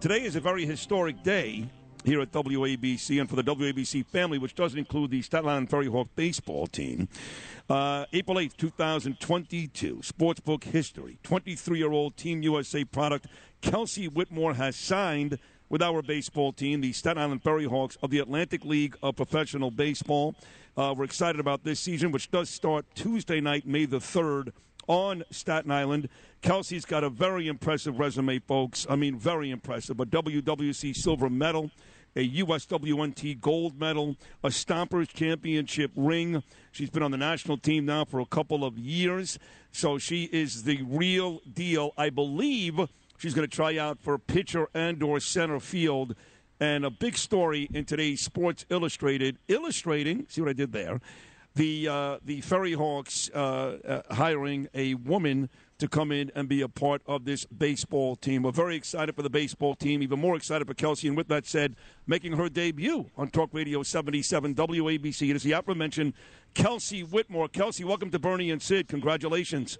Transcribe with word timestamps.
Today 0.00 0.22
is 0.22 0.36
a 0.36 0.40
very 0.40 0.64
historic 0.64 1.24
day 1.24 1.68
here 2.04 2.20
at 2.20 2.30
WABC 2.30 3.18
and 3.18 3.28
for 3.28 3.34
the 3.34 3.42
WABC 3.42 4.06
family, 4.06 4.38
which 4.38 4.54
doesn't 4.54 4.78
include 4.78 5.10
the 5.10 5.20
Staten 5.22 5.48
Island 5.48 5.70
Ferry 5.70 5.88
Hawk 5.88 6.06
baseball 6.14 6.68
team. 6.68 7.08
Uh, 7.68 8.04
April 8.12 8.36
8th, 8.36 8.56
2022, 8.58 9.96
Sportsbook 9.96 10.62
history. 10.62 11.18
23 11.24 11.78
year 11.78 11.90
old 11.90 12.16
Team 12.16 12.42
USA 12.44 12.84
product 12.84 13.26
Kelsey 13.60 14.06
Whitmore 14.06 14.54
has 14.54 14.76
signed 14.76 15.36
with 15.68 15.82
our 15.82 16.00
baseball 16.00 16.52
team, 16.52 16.80
the 16.80 16.92
Staten 16.92 17.20
Island 17.20 17.42
Ferry 17.42 17.64
Hawks 17.64 17.98
of 18.00 18.10
the 18.10 18.20
Atlantic 18.20 18.64
League 18.64 18.96
of 19.02 19.16
Professional 19.16 19.72
Baseball. 19.72 20.36
Uh, 20.76 20.94
we're 20.96 21.02
excited 21.02 21.40
about 21.40 21.64
this 21.64 21.80
season, 21.80 22.12
which 22.12 22.30
does 22.30 22.48
start 22.48 22.86
Tuesday 22.94 23.40
night, 23.40 23.66
May 23.66 23.84
the 23.84 23.98
3rd 23.98 24.52
on 24.86 25.24
Staten 25.32 25.72
Island. 25.72 26.08
Kelsey's 26.42 26.84
got 26.84 27.02
a 27.02 27.10
very 27.10 27.48
impressive 27.48 27.98
resume, 27.98 28.38
folks. 28.38 28.86
I 28.88 28.96
mean, 28.96 29.18
very 29.18 29.50
impressive. 29.50 29.98
A 29.98 30.06
WWC 30.06 30.94
silver 30.94 31.28
medal, 31.28 31.70
a 32.14 32.28
USWNT 32.28 33.40
gold 33.40 33.78
medal, 33.78 34.16
a 34.44 34.48
Stompers 34.48 35.08
Championship 35.08 35.90
ring. 35.96 36.42
She's 36.70 36.90
been 36.90 37.02
on 37.02 37.10
the 37.10 37.16
national 37.16 37.58
team 37.58 37.86
now 37.86 38.04
for 38.04 38.20
a 38.20 38.26
couple 38.26 38.64
of 38.64 38.78
years. 38.78 39.38
So 39.72 39.98
she 39.98 40.24
is 40.24 40.62
the 40.62 40.82
real 40.82 41.40
deal. 41.52 41.92
I 41.96 42.10
believe 42.10 42.80
she's 43.18 43.34
going 43.34 43.48
to 43.48 43.54
try 43.54 43.76
out 43.76 44.00
for 44.00 44.16
pitcher 44.16 44.68
and 44.74 45.02
or 45.02 45.18
center 45.20 45.58
field. 45.58 46.14
And 46.60 46.84
a 46.84 46.90
big 46.90 47.16
story 47.16 47.68
in 47.72 47.84
today's 47.84 48.20
Sports 48.20 48.64
Illustrated, 48.68 49.38
illustrating, 49.48 50.26
see 50.28 50.40
what 50.40 50.50
I 50.50 50.54
did 50.54 50.72
there, 50.72 51.00
the 51.58 51.88
uh, 51.88 52.18
the 52.24 52.40
Ferry 52.40 52.72
Hawks 52.72 53.28
uh, 53.34 54.02
uh, 54.08 54.14
hiring 54.14 54.68
a 54.74 54.94
woman 54.94 55.50
to 55.78 55.88
come 55.88 56.12
in 56.12 56.30
and 56.36 56.48
be 56.48 56.62
a 56.62 56.68
part 56.68 57.02
of 57.04 57.24
this 57.24 57.46
baseball 57.46 58.14
team. 58.14 58.44
We're 58.44 58.52
very 58.52 58.76
excited 58.76 59.16
for 59.16 59.22
the 59.22 59.30
baseball 59.30 59.74
team, 59.74 60.00
even 60.02 60.20
more 60.20 60.36
excited 60.36 60.68
for 60.68 60.74
Kelsey. 60.74 61.08
And 61.08 61.16
with 61.16 61.26
that 61.28 61.46
said, 61.46 61.74
making 62.06 62.34
her 62.34 62.48
debut 62.48 63.10
on 63.16 63.30
Talk 63.30 63.50
Radio 63.52 63.82
77 63.82 64.54
WABC. 64.54 65.30
It 65.30 65.36
is 65.36 65.42
the 65.42 65.52
aforementioned 65.52 66.14
Kelsey 66.54 67.02
Whitmore. 67.02 67.48
Kelsey, 67.48 67.82
welcome 67.82 68.10
to 68.12 68.20
Bernie 68.20 68.52
and 68.52 68.62
Sid. 68.62 68.86
Congratulations. 68.86 69.78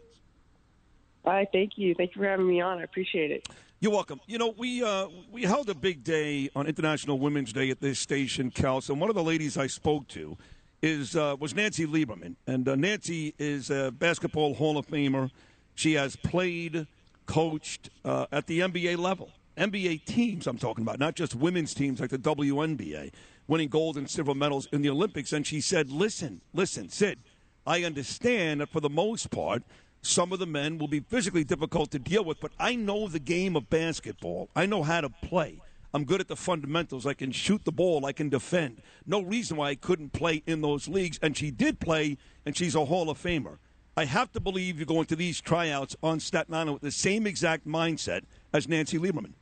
Hi, 1.25 1.47
thank 1.53 1.73
you. 1.77 1.95
Thank 1.95 2.17
you 2.17 2.23
for 2.23 2.29
having 2.29 2.49
me 2.49 2.61
on. 2.61 2.79
I 2.79 2.83
appreciate 2.83 3.31
it. 3.31 3.49
You're 3.81 3.93
welcome. 3.93 4.21
You 4.27 4.39
know, 4.39 4.53
we 4.59 4.83
uh, 4.83 5.07
we 5.31 5.43
held 5.43 5.69
a 5.69 5.75
big 5.75 6.03
day 6.03 6.51
on 6.57 6.67
International 6.67 7.21
Women's 7.21 7.53
Day 7.53 7.71
at 7.71 7.81
this 7.81 8.01
station, 8.01 8.51
Kelsey. 8.51 8.93
And 8.93 9.01
one 9.01 9.11
of 9.11 9.15
the 9.15 9.23
ladies 9.23 9.57
I 9.57 9.69
spoke 9.69 10.09
to 10.09 10.37
is 10.83 11.17
uh, 11.17 11.37
was 11.39 11.55
Nancy 11.55 11.87
Lieberman, 11.87 12.37
and 12.47 12.69
uh, 12.69 12.77
Nancy 12.77 13.35
is 13.39 13.71
a 13.71 13.91
basketball 13.91 14.55
Hall 14.55 14.79
of 14.79 14.87
Famer. 14.87 15.31
She 15.75 15.95
has 15.95 16.17
played, 16.17 16.87
coached 17.27 17.91
uh, 18.05 18.27
at 18.33 18.47
the 18.47 18.61
NBA 18.61 18.99
level, 18.99 19.31
NBA 19.57 20.05
teams. 20.05 20.47
I'm 20.47 20.59
talking 20.59 20.83
about, 20.83 20.99
not 20.99 21.15
just 21.15 21.35
women's 21.35 21.75
teams 21.75 22.01
like 22.01 22.11
the 22.11 22.19
WNBA, 22.19 23.13
winning 23.47 23.69
gold 23.69 23.97
and 23.97 24.09
silver 24.09 24.35
medals 24.35 24.69
in 24.73 24.83
the 24.83 24.91
Olympics. 24.91 25.33
And 25.33 25.47
she 25.47 25.61
said, 25.61 25.91
"Listen, 25.91 26.41
listen, 26.53 26.89
Sid, 26.89 27.19
I 27.67 27.85
understand 27.85 28.61
that 28.61 28.71
for 28.71 28.81
the 28.81 28.91
most 28.91 29.31
part." 29.31 29.63
Some 30.01 30.33
of 30.33 30.39
the 30.39 30.47
men 30.47 30.79
will 30.79 30.87
be 30.87 31.01
physically 31.01 31.43
difficult 31.43 31.91
to 31.91 31.99
deal 31.99 32.25
with, 32.25 32.39
but 32.39 32.53
I 32.57 32.77
know 32.77 33.09
the 33.09 33.19
game 33.19 33.57
of 33.57 33.69
basketball. 33.69 34.49
I 34.55 34.65
know 34.65 34.85
how 34.85 35.01
to 35.01 35.11
play. 35.11 35.61
I'm 35.95 36.05
good 36.05 36.21
at 36.21 36.29
the 36.29 36.37
fundamentals. 36.37 37.07
I 37.07 37.15
can 37.15 37.33
shoot 37.33 37.65
the 37.65 37.73
ball. 37.73 38.05
I 38.05 38.13
can 38.13 38.29
defend. 38.29 38.83
No 39.07 39.23
reason 39.23 39.57
why 39.57 39.71
I 39.71 39.75
couldn't 39.75 40.13
play 40.13 40.43
in 40.47 40.61
those 40.61 40.87
leagues. 40.87 41.19
And 41.23 41.37
she 41.37 41.51
did 41.51 41.81
play, 41.81 42.19
and 42.45 42.57
she's 42.57 42.75
a 42.75 42.85
Hall 42.85 43.09
of 43.09 43.19
Famer. 43.19 43.59
I 43.97 44.05
have 44.05 44.31
to 44.33 44.41
believe 44.41 44.77
you're 44.77 44.87
going 44.87 45.07
to 45.07 45.17
these 45.17 45.41
tryouts 45.41 45.97
on 46.03 46.21
Staten 46.21 46.55
Island 46.55 46.75
with 46.75 46.83
the 46.83 46.91
same 46.91 47.27
exact 47.27 47.67
mindset 47.67 48.23
as 48.53 48.69
Nancy 48.69 48.99
Lieberman. 48.99 49.33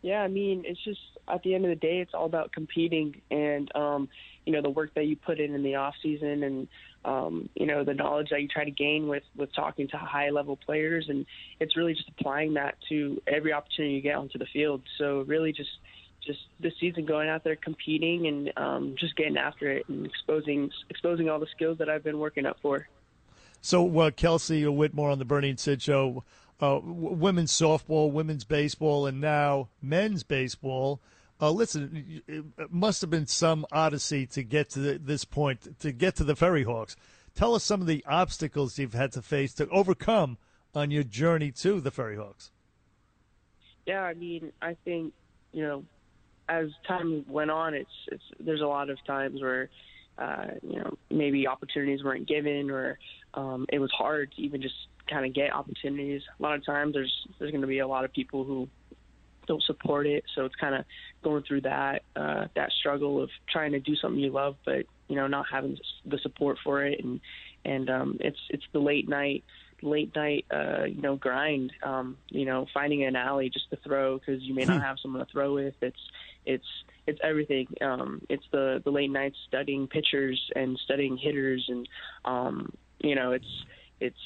Yeah, 0.00 0.22
I 0.22 0.28
mean, 0.28 0.64
it's 0.66 0.82
just 0.82 1.00
at 1.28 1.42
the 1.44 1.54
end 1.54 1.64
of 1.64 1.70
the 1.70 1.76
day, 1.76 2.00
it's 2.00 2.12
all 2.12 2.26
about 2.26 2.50
competing 2.52 3.20
and 3.30 3.70
um, 3.76 4.08
you 4.44 4.52
know 4.52 4.60
the 4.60 4.70
work 4.70 4.94
that 4.94 5.06
you 5.06 5.14
put 5.14 5.38
in 5.38 5.54
in 5.54 5.62
the 5.62 5.76
off 5.76 5.94
season 6.02 6.42
and 6.42 6.68
um, 7.04 7.48
you 7.54 7.66
know 7.66 7.84
the 7.84 7.94
knowledge 7.94 8.28
that 8.30 8.40
you 8.40 8.48
try 8.48 8.64
to 8.64 8.70
gain 8.70 9.08
with 9.08 9.24
with 9.36 9.52
talking 9.54 9.88
to 9.88 9.96
high 9.96 10.30
level 10.30 10.56
players 10.56 11.06
and 11.08 11.26
it's 11.60 11.76
really 11.76 11.94
just 11.94 12.08
applying 12.08 12.54
that 12.54 12.76
to 12.88 13.20
every 13.26 13.52
opportunity 13.52 13.94
you 13.94 14.00
get 14.00 14.16
onto 14.16 14.38
the 14.38 14.46
field 14.46 14.82
so 14.98 15.22
really 15.22 15.52
just 15.52 15.70
just 16.24 16.40
this 16.60 16.72
season 16.78 17.04
going 17.04 17.28
out 17.28 17.44
there 17.44 17.56
competing 17.56 18.26
and 18.26 18.52
um, 18.56 18.94
just 18.98 19.16
getting 19.16 19.36
after 19.36 19.70
it 19.70 19.88
and 19.88 20.06
exposing 20.06 20.70
exposing 20.88 21.28
all 21.28 21.38
the 21.38 21.46
skills 21.54 21.78
that 21.78 21.88
I've 21.88 22.04
been 22.04 22.18
working 22.18 22.46
up 22.46 22.58
for. 22.62 22.88
So, 23.60 24.00
uh, 24.00 24.10
Kelsey 24.10 24.66
Whitmore 24.66 25.10
on 25.10 25.18
the 25.18 25.24
Bernie 25.24 25.50
and 25.50 25.60
Sid 25.60 25.82
show, 25.82 26.24
uh, 26.60 26.80
women's 26.82 27.52
softball, 27.52 28.10
women's 28.10 28.44
baseball, 28.44 29.06
and 29.06 29.20
now 29.20 29.68
men's 29.80 30.22
baseball. 30.24 31.00
Uh, 31.42 31.50
listen, 31.50 32.22
it 32.28 32.44
must 32.70 33.00
have 33.00 33.10
been 33.10 33.26
some 33.26 33.66
odyssey 33.72 34.26
to 34.26 34.44
get 34.44 34.70
to 34.70 34.78
the, 34.78 34.98
this 34.98 35.24
point, 35.24 35.76
to 35.80 35.90
get 35.90 36.14
to 36.14 36.22
the 36.22 36.36
Ferry 36.36 36.62
Hawks. 36.62 36.94
Tell 37.34 37.56
us 37.56 37.64
some 37.64 37.80
of 37.80 37.88
the 37.88 38.04
obstacles 38.06 38.78
you've 38.78 38.94
had 38.94 39.10
to 39.12 39.22
face 39.22 39.52
to 39.54 39.68
overcome 39.70 40.38
on 40.72 40.92
your 40.92 41.02
journey 41.02 41.50
to 41.50 41.80
the 41.80 41.90
Ferry 41.90 42.16
Hawks. 42.16 42.52
Yeah, 43.86 44.02
I 44.02 44.14
mean, 44.14 44.52
I 44.62 44.76
think 44.84 45.14
you 45.52 45.62
know, 45.64 45.84
as 46.48 46.68
time 46.86 47.24
went 47.28 47.50
on, 47.50 47.74
it's 47.74 47.90
it's 48.06 48.22
there's 48.38 48.60
a 48.60 48.66
lot 48.66 48.88
of 48.88 49.04
times 49.04 49.40
where 49.40 49.68
uh, 50.18 50.46
you 50.62 50.78
know 50.78 50.96
maybe 51.10 51.48
opportunities 51.48 52.04
weren't 52.04 52.28
given 52.28 52.70
or 52.70 53.00
um, 53.34 53.66
it 53.68 53.80
was 53.80 53.90
hard 53.90 54.30
to 54.36 54.42
even 54.42 54.62
just 54.62 54.74
kind 55.10 55.26
of 55.26 55.34
get 55.34 55.52
opportunities. 55.52 56.22
A 56.38 56.42
lot 56.42 56.54
of 56.54 56.64
times 56.64 56.94
there's 56.94 57.26
there's 57.40 57.50
going 57.50 57.62
to 57.62 57.66
be 57.66 57.80
a 57.80 57.88
lot 57.88 58.04
of 58.04 58.12
people 58.12 58.44
who 58.44 58.68
don't 59.52 59.62
support 59.64 60.06
it. 60.06 60.24
So 60.34 60.46
it's 60.46 60.54
kind 60.54 60.74
of 60.74 60.84
going 61.22 61.42
through 61.42 61.62
that 61.62 62.02
uh, 62.16 62.46
that 62.56 62.72
struggle 62.72 63.22
of 63.22 63.28
trying 63.50 63.72
to 63.72 63.80
do 63.80 63.94
something 63.96 64.18
you 64.18 64.30
love, 64.30 64.56
but 64.64 64.86
you 65.08 65.16
know 65.16 65.26
not 65.26 65.46
having 65.50 65.76
the 66.06 66.18
support 66.18 66.58
for 66.64 66.84
it, 66.84 67.02
and 67.04 67.20
and 67.64 67.90
um, 67.90 68.16
it's 68.20 68.38
it's 68.48 68.64
the 68.72 68.78
late 68.78 69.08
night 69.08 69.44
late 69.82 70.14
night 70.16 70.46
uh, 70.50 70.84
you 70.84 71.02
know 71.02 71.16
grind. 71.16 71.72
Um, 71.82 72.16
you 72.28 72.46
know 72.46 72.66
finding 72.72 73.04
an 73.04 73.14
alley 73.14 73.50
just 73.50 73.68
to 73.70 73.76
throw 73.76 74.18
because 74.18 74.42
you 74.42 74.54
may 74.54 74.64
not 74.64 74.78
hmm. 74.78 74.84
have 74.84 74.96
someone 75.00 75.24
to 75.24 75.30
throw 75.30 75.54
with. 75.54 75.74
It's 75.82 76.00
it's 76.46 76.84
it's 77.06 77.20
everything. 77.22 77.68
Um, 77.82 78.22
it's 78.30 78.44
the 78.52 78.80
the 78.82 78.90
late 78.90 79.10
nights 79.10 79.36
studying 79.46 79.86
pitchers 79.86 80.40
and 80.56 80.78
studying 80.82 81.18
hitters, 81.18 81.66
and 81.68 81.86
um, 82.24 82.72
you 83.00 83.14
know 83.14 83.32
it's 83.32 83.64
it's 84.00 84.16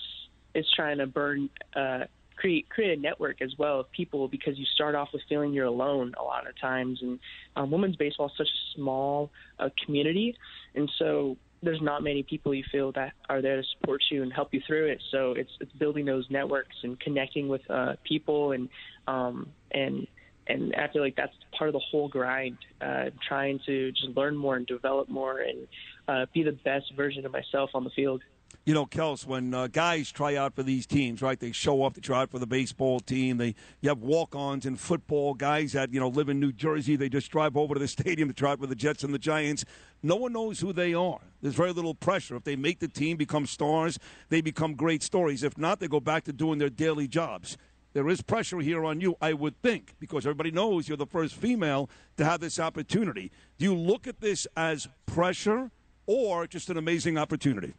it's 0.54 0.70
trying 0.72 0.98
to 0.98 1.06
burn 1.06 1.50
uh, 1.74 2.04
create 2.36 2.68
create 2.68 2.98
a 2.98 3.00
network 3.00 3.42
as 3.42 3.52
well 3.58 3.80
of 3.80 3.90
people 3.92 4.28
because 4.28 4.58
you 4.58 4.64
start 4.74 4.94
off 4.94 5.08
with 5.12 5.22
feeling 5.28 5.52
you're 5.52 5.66
alone 5.66 6.14
a 6.18 6.22
lot 6.22 6.46
of 6.46 6.58
times. 6.60 7.00
And 7.02 7.18
um, 7.56 7.70
women's 7.70 7.96
baseball 7.96 8.26
is 8.26 8.32
such 8.36 8.46
a 8.46 8.76
small 8.76 9.30
uh, 9.58 9.70
community. 9.84 10.36
And 10.74 10.90
so 10.98 11.36
there's 11.62 11.80
not 11.80 12.02
many 12.02 12.22
people 12.22 12.54
you 12.54 12.64
feel 12.70 12.92
that 12.92 13.12
are 13.28 13.40
there 13.40 13.56
to 13.56 13.62
support 13.78 14.02
you 14.10 14.22
and 14.22 14.32
help 14.32 14.52
you 14.52 14.60
through 14.66 14.86
it. 14.86 15.02
So 15.10 15.32
it's 15.32 15.50
it's 15.60 15.72
building 15.72 16.04
those 16.04 16.26
networks 16.30 16.76
and 16.82 16.98
connecting 17.00 17.48
with 17.48 17.62
uh, 17.70 17.94
people. 18.04 18.52
And 18.52 18.68
um, 19.08 19.48
and 19.72 20.06
and 20.46 20.74
I 20.76 20.88
feel 20.92 21.02
like 21.02 21.16
that's 21.16 21.34
part 21.56 21.68
of 21.68 21.72
the 21.72 21.80
whole 21.90 22.08
grind, 22.08 22.58
uh, 22.80 23.06
trying 23.26 23.58
to 23.66 23.90
just 23.92 24.08
learn 24.16 24.36
more 24.36 24.56
and 24.56 24.66
develop 24.66 25.08
more 25.08 25.40
and 25.40 25.66
uh, 26.06 26.26
be 26.32 26.42
the 26.42 26.52
best 26.52 26.92
version 26.94 27.26
of 27.26 27.32
myself 27.32 27.70
on 27.74 27.82
the 27.82 27.90
field 27.90 28.22
you 28.66 28.74
know, 28.74 28.84
Kels, 28.84 29.24
when 29.24 29.54
uh, 29.54 29.68
guys 29.68 30.10
try 30.10 30.34
out 30.34 30.56
for 30.56 30.64
these 30.64 30.88
teams, 30.88 31.22
right? 31.22 31.38
They 31.38 31.52
show 31.52 31.84
up, 31.84 31.94
they 31.94 32.00
try 32.00 32.22
out 32.22 32.32
for 32.32 32.40
the 32.40 32.48
baseball 32.48 32.98
team. 32.98 33.36
They 33.36 33.54
you 33.80 33.88
have 33.88 34.00
walk-ons 34.00 34.66
in 34.66 34.74
football. 34.74 35.34
Guys 35.34 35.72
that 35.72 35.92
you 35.92 36.00
know 36.00 36.08
live 36.08 36.28
in 36.28 36.40
New 36.40 36.50
Jersey, 36.50 36.96
they 36.96 37.08
just 37.08 37.30
drive 37.30 37.56
over 37.56 37.74
to 37.74 37.80
the 37.80 37.86
stadium 37.96 38.28
to 38.28 38.34
try 38.34 38.50
out 38.50 38.58
for 38.58 38.66
the 38.66 38.74
Jets 38.74 39.04
and 39.04 39.14
the 39.14 39.20
Giants. 39.20 39.64
No 40.02 40.16
one 40.16 40.32
knows 40.32 40.58
who 40.58 40.72
they 40.72 40.94
are. 40.94 41.20
There's 41.40 41.54
very 41.54 41.72
little 41.72 41.94
pressure. 41.94 42.34
If 42.34 42.42
they 42.42 42.56
make 42.56 42.80
the 42.80 42.88
team, 42.88 43.16
become 43.16 43.46
stars, 43.46 44.00
they 44.30 44.40
become 44.40 44.74
great 44.74 45.04
stories. 45.04 45.44
If 45.44 45.56
not, 45.56 45.78
they 45.78 45.86
go 45.86 46.00
back 46.00 46.24
to 46.24 46.32
doing 46.32 46.58
their 46.58 46.68
daily 46.68 47.06
jobs. 47.06 47.56
There 47.92 48.08
is 48.08 48.20
pressure 48.20 48.58
here 48.58 48.84
on 48.84 49.00
you, 49.00 49.14
I 49.22 49.32
would 49.32 49.62
think, 49.62 49.94
because 50.00 50.26
everybody 50.26 50.50
knows 50.50 50.88
you're 50.88 50.96
the 50.96 51.06
first 51.06 51.36
female 51.36 51.88
to 52.16 52.24
have 52.24 52.40
this 52.40 52.58
opportunity. 52.58 53.30
Do 53.58 53.64
you 53.64 53.74
look 53.76 54.08
at 54.08 54.20
this 54.20 54.46
as 54.56 54.88
pressure 55.06 55.70
or 56.04 56.48
just 56.48 56.68
an 56.68 56.76
amazing 56.76 57.16
opportunity? 57.16 57.74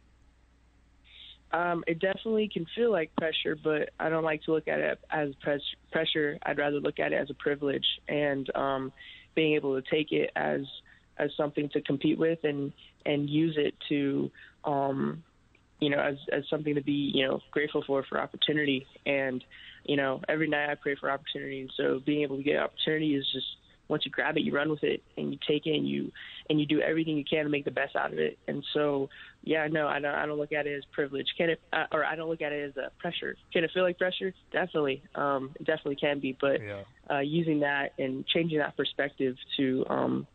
Um, 1.52 1.82
it 1.86 1.98
definitely 1.98 2.48
can 2.52 2.66
feel 2.74 2.92
like 2.92 3.14
pressure, 3.16 3.56
but 3.62 3.90
I 3.98 4.08
don't 4.08 4.24
like 4.24 4.42
to 4.44 4.52
look 4.52 4.68
at 4.68 4.80
it 4.80 4.98
as 5.10 5.30
pres- 5.40 5.62
pressure. 5.90 6.38
I'd 6.42 6.58
rather 6.58 6.78
look 6.78 6.98
at 6.98 7.12
it 7.12 7.16
as 7.16 7.30
a 7.30 7.34
privilege 7.34 7.86
and 8.06 8.54
um, 8.54 8.92
being 9.34 9.54
able 9.54 9.80
to 9.80 9.90
take 9.90 10.12
it 10.12 10.30
as 10.36 10.60
as 11.18 11.30
something 11.36 11.68
to 11.70 11.80
compete 11.82 12.18
with 12.18 12.38
and 12.44 12.72
and 13.06 13.28
use 13.28 13.56
it 13.58 13.74
to 13.88 14.30
um, 14.64 15.24
you 15.80 15.90
know 15.90 15.98
as 15.98 16.16
as 16.32 16.44
something 16.50 16.74
to 16.74 16.82
be 16.82 17.10
you 17.14 17.26
know 17.26 17.40
grateful 17.50 17.82
for 17.86 18.04
for 18.08 18.20
opportunity. 18.20 18.86
And 19.06 19.42
you 19.84 19.96
know 19.96 20.20
every 20.28 20.48
night 20.48 20.70
I 20.70 20.74
pray 20.74 20.96
for 20.96 21.10
opportunity. 21.10 21.62
And 21.62 21.72
so 21.78 22.00
being 22.04 22.22
able 22.22 22.36
to 22.36 22.42
get 22.42 22.58
opportunity 22.58 23.14
is 23.14 23.24
just 23.32 23.46
once 23.88 24.04
you 24.04 24.10
grab 24.10 24.36
it, 24.36 24.42
you 24.42 24.54
run 24.54 24.70
with 24.70 24.84
it 24.84 25.02
and 25.16 25.32
you 25.32 25.38
take 25.46 25.66
it 25.66 25.74
and 25.74 25.88
you 25.88 26.12
and 26.48 26.60
you 26.60 26.66
do 26.66 26.80
everything 26.80 27.16
you 27.16 27.24
can 27.24 27.44
to 27.44 27.50
make 27.50 27.64
the 27.64 27.70
best 27.70 27.96
out 27.96 28.12
of 28.12 28.18
it. 28.18 28.38
And 28.46 28.64
so, 28.72 29.08
yeah, 29.42 29.66
no, 29.66 29.88
I 29.88 29.98
don't. 30.00 30.14
I 30.14 30.26
don't 30.26 30.38
look 30.38 30.52
at 30.52 30.66
it 30.66 30.76
as 30.76 30.84
privilege. 30.92 31.26
Can 31.36 31.50
it, 31.50 31.60
uh, 31.72 31.84
or 31.92 32.04
I 32.04 32.16
don't 32.16 32.28
look 32.28 32.42
at 32.42 32.52
it 32.52 32.70
as 32.70 32.76
a 32.76 32.90
pressure. 32.98 33.36
Can 33.52 33.64
it 33.64 33.70
feel 33.72 33.82
like 33.82 33.98
pressure? 33.98 34.32
Definitely, 34.52 35.02
um, 35.14 35.50
it 35.58 35.64
definitely 35.64 35.96
can 35.96 36.20
be. 36.20 36.36
But 36.38 36.60
Yeah. 36.62 36.82
uh, 37.10 37.20
using 37.20 37.60
that 37.60 37.92
and 37.98 38.26
changing 38.26 38.58
that 38.58 38.76
perspective 38.76 39.36
to 39.56 39.84
um, 39.88 40.26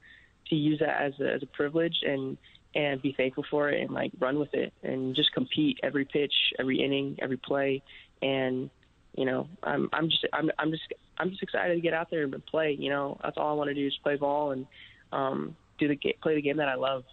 to 0.49 0.56
use 0.56 0.79
that 0.79 1.01
as 1.01 1.13
a, 1.19 1.33
as 1.33 1.44
a 1.44 1.47
privilege 1.47 1.97
and 2.03 2.38
and 2.75 3.01
be 3.01 3.13
thankful 3.15 3.45
for 3.51 3.69
it 3.69 3.81
and 3.81 3.91
like 3.91 4.11
run 4.19 4.39
with 4.39 4.53
it 4.53 4.73
and 4.81 5.15
just 5.15 5.31
compete 5.31 5.79
every 5.83 6.06
pitch, 6.06 6.33
every 6.57 6.83
inning, 6.83 7.17
every 7.21 7.38
play, 7.38 7.83
and 8.21 8.69
you 9.15 9.25
know, 9.25 9.48
I'm 9.62 9.89
I'm 9.94 10.10
just 10.10 10.25
I'm 10.33 10.50
I'm 10.57 10.71
just 10.71 10.83
I'm 11.18 11.30
just 11.30 11.44
excited 11.44 11.75
to 11.75 11.81
get 11.81 11.94
out 11.94 12.10
there 12.10 12.24
and 12.24 12.45
play. 12.45 12.75
You 12.77 12.89
know, 12.89 13.19
that's 13.24 13.38
all 13.38 13.50
I 13.50 13.54
want 13.54 13.69
to 13.69 13.74
do 13.74 13.86
is 13.86 13.98
play 14.04 14.15
ball 14.15 14.51
and 14.51 14.65
um, 15.12 15.56
do 15.77 15.88
the 15.88 15.98
play 16.21 16.36
the 16.36 16.42
game 16.42 16.57
that 16.57 16.69
I 16.69 16.75
love. 16.75 17.04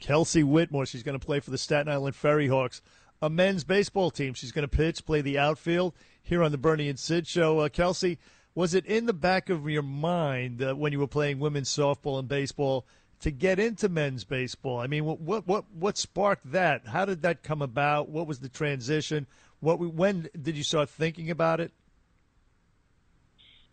Kelsey 0.00 0.42
Whitmore, 0.42 0.86
she's 0.86 1.02
going 1.02 1.18
to 1.18 1.24
play 1.24 1.40
for 1.40 1.50
the 1.50 1.58
Staten 1.58 1.90
Island 1.90 2.14
Ferry 2.14 2.48
Hawks, 2.48 2.82
a 3.22 3.30
men's 3.30 3.64
baseball 3.64 4.10
team. 4.10 4.34
She's 4.34 4.52
going 4.52 4.68
to 4.68 4.76
pitch, 4.76 5.06
play 5.06 5.20
the 5.20 5.38
outfield 5.38 5.94
here 6.22 6.42
on 6.42 6.52
the 6.52 6.58
Bernie 6.58 6.88
and 6.88 6.98
Sid 6.98 7.26
show. 7.26 7.60
Uh, 7.60 7.68
Kelsey, 7.68 8.18
was 8.54 8.74
it 8.74 8.86
in 8.86 9.06
the 9.06 9.12
back 9.12 9.48
of 9.50 9.68
your 9.68 9.82
mind 9.82 10.62
uh, 10.62 10.74
when 10.74 10.92
you 10.92 10.98
were 10.98 11.06
playing 11.06 11.38
women's 11.38 11.70
softball 11.70 12.18
and 12.18 12.28
baseball 12.28 12.86
to 13.20 13.30
get 13.30 13.58
into 13.58 13.88
men's 13.88 14.24
baseball? 14.24 14.80
I 14.80 14.86
mean, 14.86 15.04
what 15.04 15.20
what 15.20 15.46
what, 15.46 15.64
what 15.72 15.96
sparked 15.98 16.52
that? 16.52 16.86
How 16.86 17.04
did 17.04 17.22
that 17.22 17.42
come 17.42 17.62
about? 17.62 18.08
What 18.08 18.26
was 18.26 18.40
the 18.40 18.48
transition? 18.48 19.26
What 19.60 19.78
when 19.78 20.28
did 20.40 20.56
you 20.56 20.62
start 20.62 20.90
thinking 20.90 21.30
about 21.30 21.60
it? 21.60 21.72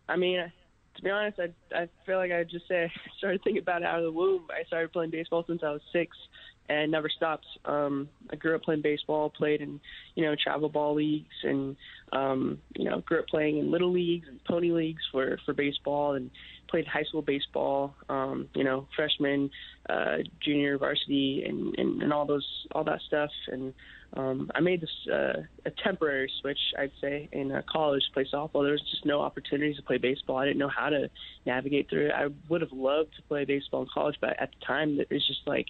I 0.08 0.16
mean, 0.16 0.52
to 0.96 1.02
be 1.02 1.10
honest, 1.10 1.38
I 1.40 1.52
I 1.74 1.88
feel 2.06 2.18
like 2.18 2.32
I 2.32 2.44
just 2.44 2.68
say 2.68 2.84
I 2.84 2.92
started 3.18 3.42
thinking 3.42 3.62
about 3.62 3.82
it 3.82 3.86
out 3.86 3.98
of 3.98 4.04
the 4.04 4.12
womb. 4.12 4.46
I 4.50 4.64
started 4.64 4.92
playing 4.92 5.10
baseball 5.10 5.44
since 5.46 5.62
I 5.62 5.70
was 5.70 5.82
six, 5.92 6.16
and 6.80 6.90
never 6.90 7.08
stopped. 7.08 7.46
Um, 7.64 8.08
I 8.30 8.36
grew 8.36 8.54
up 8.54 8.62
playing 8.62 8.82
baseball, 8.82 9.30
played 9.30 9.60
in 9.60 9.80
you 10.14 10.24
know 10.24 10.34
travel 10.42 10.68
ball 10.68 10.94
leagues, 10.94 11.34
and 11.42 11.76
um, 12.12 12.58
you 12.76 12.84
know 12.84 13.00
grew 13.00 13.20
up 13.20 13.26
playing 13.28 13.58
in 13.58 13.70
little 13.70 13.92
leagues 13.92 14.28
and 14.28 14.42
pony 14.44 14.70
leagues 14.70 15.02
for 15.10 15.38
for 15.44 15.54
baseball, 15.54 16.14
and 16.14 16.30
played 16.68 16.86
high 16.86 17.04
school 17.04 17.22
baseball. 17.22 17.94
Um, 18.08 18.48
you 18.54 18.64
know, 18.64 18.86
freshman, 18.96 19.50
uh, 19.88 20.18
junior, 20.44 20.78
varsity, 20.78 21.44
and, 21.46 21.74
and 21.78 22.02
and 22.02 22.12
all 22.12 22.26
those 22.26 22.46
all 22.74 22.84
that 22.84 23.00
stuff, 23.06 23.30
and 23.48 23.74
um, 24.14 24.50
I 24.54 24.60
made 24.60 24.80
this 24.80 24.90
uh, 25.10 25.42
a 25.64 25.70
temporary 25.82 26.30
switch, 26.40 26.58
I'd 26.78 26.90
say, 27.00 27.28
in 27.32 27.50
uh, 27.50 27.62
college 27.70 28.02
to 28.06 28.12
play 28.12 28.26
softball. 28.32 28.62
There 28.62 28.72
was 28.72 28.82
just 28.90 29.06
no 29.06 29.22
opportunities 29.22 29.76
to 29.76 29.82
play 29.82 29.96
baseball. 29.96 30.36
I 30.36 30.44
didn't 30.44 30.58
know 30.58 30.68
how 30.68 30.90
to 30.90 31.08
navigate 31.46 31.88
through 31.88 32.06
it. 32.06 32.12
I 32.14 32.28
would 32.48 32.60
have 32.60 32.72
loved 32.72 33.14
to 33.16 33.22
play 33.22 33.44
baseball 33.44 33.82
in 33.82 33.88
college, 33.92 34.16
but 34.20 34.40
at 34.40 34.50
the 34.50 34.66
time, 34.66 35.00
it 35.00 35.08
was 35.10 35.26
just 35.26 35.40
like 35.46 35.66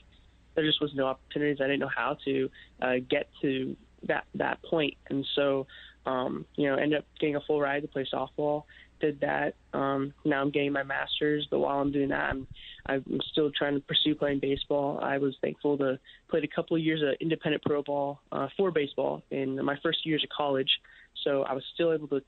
there 0.54 0.64
just 0.64 0.81
was 0.81 0.94
no 0.94 1.06
opportunities. 1.06 1.58
I 1.60 1.64
didn't 1.64 1.81
know 1.81 1.90
how 1.94 2.16
to 2.25 2.50
uh, 2.81 2.94
get 3.08 3.28
to 3.43 3.76
that 4.08 4.25
that 4.34 4.62
point, 4.62 4.94
and 5.08 5.26
so 5.34 5.66
um, 6.06 6.46
you 6.56 6.69
know, 6.69 6.76
ended 6.76 6.99
up 6.99 7.04
getting 7.20 7.37
a 7.37 7.40
full 7.40 7.60
ride 7.60 7.82
to 7.82 7.88
play 7.88 8.06
softball. 8.12 8.64
Did 9.00 9.20
that. 9.20 9.54
Um, 9.72 10.14
now 10.25 10.40
I'm 10.40 10.50
getting 10.50 10.72
my 10.72 10.84
master's, 10.84 11.46
but 11.50 11.58
while 11.58 11.81
I'm 11.81 11.90
doing 11.90 12.10
that, 12.10 12.31
I'm 12.31 12.46
I'm 12.87 13.20
still 13.32 13.50
trying 13.50 13.75
to 13.75 13.81
pursue 13.81 14.14
playing 14.14 14.38
baseball. 14.38 15.00
I 15.02 15.19
was 15.19 15.37
thankful 15.40 15.76
to 15.78 15.99
played 16.28 16.44
a 16.44 16.49
couple 16.49 16.76
of 16.76 16.82
years 16.82 17.02
of 17.02 17.14
independent 17.20 17.64
pro 17.64 17.82
ball 17.82 18.20
uh, 18.31 18.49
for 18.56 18.70
baseball 18.70 19.22
in 19.31 19.62
my 19.64 19.76
first 19.82 20.06
years 20.06 20.22
of 20.22 20.31
college, 20.31 20.70
so 21.25 21.43
I 21.43 21.52
was 21.54 21.64
still 21.75 21.93
able 21.93 22.08
to 22.08 22.22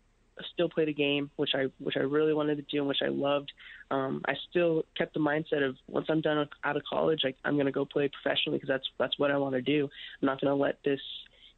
still 0.52 0.68
play 0.68 0.84
the 0.84 0.92
game, 0.92 1.30
which 1.36 1.50
I 1.54 1.66
which 1.78 1.96
I 1.96 2.00
really 2.00 2.34
wanted 2.34 2.56
to 2.56 2.62
do 2.62 2.78
and 2.78 2.88
which 2.88 3.02
I 3.02 3.08
loved. 3.08 3.52
Um, 3.90 4.22
I 4.26 4.34
still 4.50 4.84
kept 4.96 5.14
the 5.14 5.20
mindset 5.20 5.66
of 5.66 5.76
once 5.88 6.06
I'm 6.08 6.20
done 6.20 6.48
out 6.64 6.76
of 6.76 6.82
college, 6.88 7.20
like 7.24 7.36
I'm 7.44 7.54
going 7.54 7.66
to 7.66 7.72
go 7.72 7.84
play 7.84 8.08
professionally 8.08 8.58
because 8.58 8.68
that's 8.68 8.88
that's 8.98 9.18
what 9.18 9.30
I 9.30 9.38
want 9.38 9.54
to 9.54 9.62
do. 9.62 9.88
I'm 10.20 10.26
not 10.26 10.40
going 10.40 10.50
to 10.50 10.60
let 10.60 10.78
this 10.84 11.00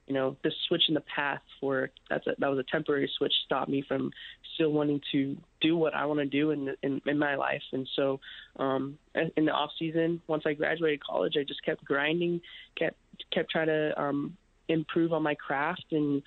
you 0.06 0.14
know 0.14 0.36
this 0.44 0.54
switch 0.68 0.82
in 0.88 0.94
the 0.94 1.02
path 1.14 1.40
for 1.60 1.90
that's 2.10 2.26
a, 2.26 2.34
that 2.38 2.48
was 2.48 2.58
a 2.58 2.64
temporary 2.70 3.10
switch 3.16 3.32
stop 3.44 3.68
me 3.68 3.82
from 3.86 4.10
still 4.54 4.70
wanting 4.70 5.00
to 5.12 5.36
do 5.60 5.76
what 5.76 5.94
I 5.94 6.06
want 6.06 6.20
to 6.20 6.26
do 6.26 6.50
in, 6.50 6.74
in 6.82 7.00
in 7.06 7.18
my 7.18 7.36
life. 7.36 7.62
And 7.72 7.88
so 7.96 8.20
um, 8.58 8.98
in 9.36 9.46
the 9.46 9.52
off 9.52 9.70
season, 9.78 10.20
once 10.26 10.44
I 10.46 10.52
graduated 10.52 11.02
college, 11.04 11.34
I 11.38 11.44
just 11.44 11.64
kept 11.64 11.84
grinding, 11.84 12.40
kept 12.76 12.96
kept 13.32 13.50
trying 13.50 13.68
to 13.68 14.00
um, 14.00 14.36
improve 14.68 15.12
on 15.12 15.22
my 15.22 15.34
craft 15.34 15.86
and. 15.92 16.22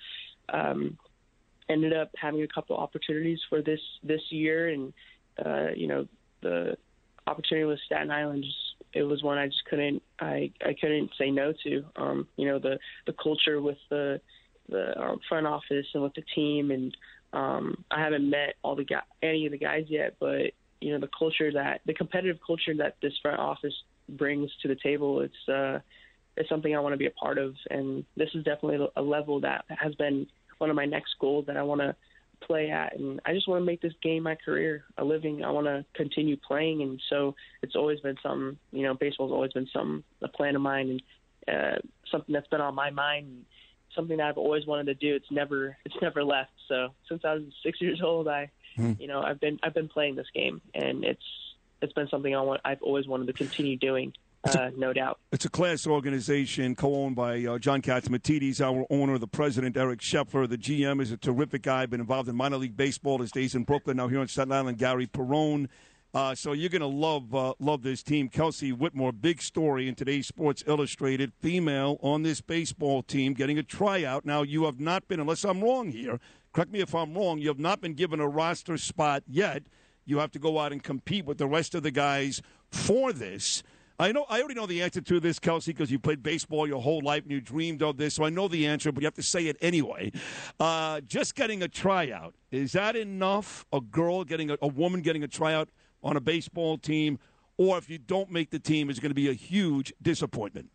Um, 0.52 0.98
ended 1.70 1.92
up 1.92 2.10
having 2.20 2.42
a 2.42 2.48
couple 2.48 2.76
opportunities 2.76 3.38
for 3.48 3.62
this 3.62 3.80
this 4.02 4.20
year. 4.30 4.68
And 4.68 4.92
uh 5.44 5.68
you 5.74 5.86
know 5.86 6.06
the 6.42 6.76
opportunity 7.26 7.64
with 7.64 7.78
Staten 7.86 8.10
Island 8.10 8.44
just 8.44 8.56
it 8.92 9.04
was 9.04 9.22
one 9.22 9.38
I 9.38 9.46
just 9.46 9.64
couldn't 9.68 10.02
I 10.18 10.52
I 10.60 10.74
couldn't 10.80 11.10
say 11.18 11.30
no 11.30 11.52
to. 11.64 11.84
Um 11.96 12.28
you 12.36 12.46
know 12.48 12.58
the 12.58 12.78
the 13.06 13.14
culture 13.14 13.60
with 13.60 13.78
the 13.88 14.20
the 14.68 14.98
um, 15.00 15.20
front 15.28 15.46
office 15.46 15.86
and 15.94 16.02
with 16.02 16.14
the 16.14 16.24
team. 16.34 16.70
And 16.70 16.96
um 17.32 17.84
I 17.90 18.00
haven't 18.00 18.28
met 18.28 18.54
all 18.62 18.76
the 18.76 18.84
guy 18.84 19.02
any 19.22 19.46
of 19.46 19.52
the 19.52 19.58
guys 19.58 19.84
yet 19.88 20.16
but 20.18 20.52
you 20.80 20.92
know 20.92 21.00
the 21.00 21.10
culture 21.16 21.52
that 21.52 21.82
the 21.86 21.94
competitive 21.94 22.38
culture 22.44 22.74
that 22.78 22.96
this 23.02 23.12
front 23.22 23.38
office 23.38 23.74
brings 24.08 24.50
to 24.62 24.68
the 24.68 24.76
table 24.82 25.20
it's 25.20 25.48
uh 25.48 25.78
it's 26.36 26.48
something 26.48 26.74
I 26.74 26.80
want 26.80 26.94
to 26.94 26.98
be 26.98 27.06
a 27.06 27.10
part 27.10 27.38
of. 27.38 27.54
And 27.70 28.04
this 28.16 28.30
is 28.34 28.44
definitely 28.44 28.86
a 28.96 29.02
level 29.02 29.40
that 29.40 29.64
has 29.68 29.94
been 29.96 30.26
one 30.60 30.70
of 30.70 30.76
my 30.76 30.84
next 30.86 31.16
goals 31.18 31.46
that 31.46 31.56
I 31.56 31.62
want 31.62 31.80
to 31.80 31.96
play 32.40 32.70
at. 32.70 32.98
And 32.98 33.20
I 33.24 33.32
just 33.32 33.48
want 33.48 33.60
to 33.60 33.66
make 33.66 33.80
this 33.80 33.92
game 34.02 34.22
my 34.22 34.34
career 34.34 34.84
a 34.98 35.04
living. 35.04 35.44
I 35.44 35.50
want 35.50 35.66
to 35.66 35.84
continue 35.94 36.36
playing. 36.36 36.82
And 36.82 37.00
so 37.08 37.34
it's 37.62 37.76
always 37.76 38.00
been 38.00 38.16
something 38.22 38.58
you 38.72 38.82
know 38.82 38.94
baseball's 38.94 39.32
always 39.32 39.52
been 39.52 39.68
something 39.72 40.04
a 40.22 40.28
plan 40.28 40.56
of 40.56 40.62
mine 40.62 41.00
and 41.48 41.54
uh, 41.56 41.78
something 42.10 42.32
that's 42.32 42.48
been 42.48 42.60
on 42.60 42.74
my 42.74 42.90
mind 42.90 43.26
and 43.26 43.44
something 43.94 44.18
that 44.18 44.28
I've 44.28 44.38
always 44.38 44.66
wanted 44.66 44.86
to 44.86 44.94
do. 44.94 45.14
It's 45.14 45.30
never 45.30 45.76
it's 45.84 45.96
never 46.02 46.24
left. 46.24 46.52
So 46.68 46.90
since 47.08 47.24
I 47.24 47.34
was 47.34 47.44
6 47.62 47.80
years 47.80 48.00
old 48.02 48.28
I 48.28 48.50
you 48.98 49.06
know 49.06 49.22
I've 49.22 49.40
been 49.40 49.58
I've 49.62 49.74
been 49.74 49.88
playing 49.88 50.16
this 50.16 50.30
game. 50.34 50.60
And 50.74 51.04
it's 51.04 51.24
it's 51.82 51.92
been 51.92 52.08
something 52.08 52.34
I 52.34 52.40
want 52.42 52.60
I've 52.64 52.82
always 52.82 53.06
wanted 53.06 53.26
to 53.28 53.32
continue 53.32 53.76
doing 53.76 54.12
uh, 54.44 54.70
no 54.76 54.92
doubt 54.92 55.18
It's 55.32 55.44
a 55.44 55.50
class 55.50 55.86
organization 55.86 56.74
co-owned 56.74 57.16
by 57.16 57.44
uh, 57.44 57.58
John 57.58 57.82
Catsimatidis, 57.82 58.60
our 58.60 58.86
owner, 58.90 59.18
the 59.18 59.26
president, 59.26 59.76
Eric 59.76 60.00
Scheffler. 60.00 60.48
The 60.48 60.58
GM 60.58 61.00
is 61.00 61.12
a 61.12 61.16
terrific 61.16 61.62
guy, 61.62 61.84
been 61.86 62.00
involved 62.00 62.28
in 62.28 62.36
minor 62.36 62.56
league 62.56 62.76
baseball. 62.76 63.18
His 63.18 63.30
days 63.30 63.54
in 63.54 63.64
Brooklyn, 63.64 63.98
now 63.98 64.08
here 64.08 64.20
on 64.20 64.28
Staten 64.28 64.52
Island, 64.52 64.78
Gary 64.78 65.06
Perone. 65.06 65.68
Uh, 66.12 66.34
so 66.34 66.52
you're 66.52 66.70
going 66.70 66.80
to 66.80 66.86
love 66.86 67.32
uh, 67.34 67.54
love 67.60 67.82
this 67.82 68.02
team. 68.02 68.28
Kelsey 68.28 68.72
Whitmore, 68.72 69.12
big 69.12 69.40
story 69.40 69.86
in 69.86 69.94
today's 69.94 70.26
Sports 70.26 70.64
Illustrated, 70.66 71.32
female 71.40 71.98
on 72.02 72.22
this 72.22 72.40
baseball 72.40 73.02
team 73.02 73.32
getting 73.32 73.58
a 73.58 73.62
tryout. 73.62 74.24
Now 74.24 74.42
you 74.42 74.64
have 74.64 74.80
not 74.80 75.06
been, 75.06 75.20
unless 75.20 75.44
I'm 75.44 75.62
wrong 75.62 75.92
here, 75.92 76.18
correct 76.52 76.72
me 76.72 76.80
if 76.80 76.94
I'm 76.96 77.14
wrong, 77.14 77.38
you 77.38 77.46
have 77.48 77.60
not 77.60 77.80
been 77.80 77.94
given 77.94 78.18
a 78.18 78.26
roster 78.26 78.76
spot 78.76 79.22
yet. 79.28 79.62
You 80.04 80.18
have 80.18 80.32
to 80.32 80.40
go 80.40 80.58
out 80.58 80.72
and 80.72 80.82
compete 80.82 81.26
with 81.26 81.38
the 81.38 81.46
rest 81.46 81.76
of 81.76 81.84
the 81.84 81.92
guys 81.92 82.42
for 82.70 83.12
this. 83.12 83.62
I 84.00 84.12
know. 84.12 84.24
I 84.30 84.38
already 84.40 84.54
know 84.54 84.64
the 84.64 84.80
answer 84.80 85.02
to 85.02 85.20
this, 85.20 85.38
Kelsey, 85.38 85.72
because 85.74 85.90
you 85.90 85.98
played 85.98 86.22
baseball 86.22 86.66
your 86.66 86.80
whole 86.80 87.02
life 87.02 87.22
and 87.24 87.30
you 87.30 87.38
dreamed 87.38 87.82
of 87.82 87.98
this. 87.98 88.14
So 88.14 88.24
I 88.24 88.30
know 88.30 88.48
the 88.48 88.66
answer, 88.66 88.90
but 88.90 89.02
you 89.02 89.06
have 89.06 89.14
to 89.14 89.22
say 89.22 89.46
it 89.46 89.58
anyway. 89.60 90.10
Uh, 90.58 91.02
just 91.02 91.34
getting 91.34 91.62
a 91.62 91.68
tryout 91.68 92.34
is 92.50 92.72
that 92.72 92.96
enough? 92.96 93.66
A 93.74 93.80
girl 93.80 94.24
getting 94.24 94.50
a, 94.50 94.56
a 94.62 94.68
woman 94.68 95.02
getting 95.02 95.22
a 95.22 95.28
tryout 95.28 95.68
on 96.02 96.16
a 96.16 96.20
baseball 96.20 96.78
team, 96.78 97.18
or 97.58 97.76
if 97.76 97.90
you 97.90 97.98
don't 97.98 98.30
make 98.30 98.50
the 98.50 98.58
team, 98.58 98.88
is 98.88 98.98
going 98.98 99.10
to 99.10 99.14
be 99.14 99.28
a 99.28 99.34
huge 99.34 99.92
disappointment. 100.00 100.70